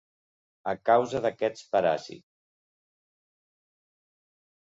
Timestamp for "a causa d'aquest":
0.69-1.61